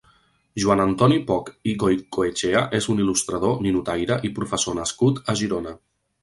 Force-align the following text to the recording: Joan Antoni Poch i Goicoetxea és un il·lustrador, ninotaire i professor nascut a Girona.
Joan 0.61 0.79
Antoni 0.85 1.19
Poch 1.27 1.51
i 1.71 1.75
Goicoetxea 1.83 2.63
és 2.79 2.87
un 2.95 3.03
il·lustrador, 3.03 3.61
ninotaire 3.67 4.19
i 4.31 4.33
professor 4.41 4.79
nascut 4.81 5.23
a 5.29 5.37
Girona. 5.45 5.77